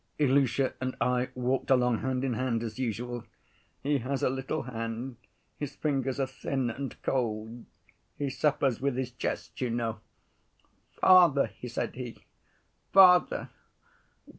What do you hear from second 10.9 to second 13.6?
'Father,' said he, 'father!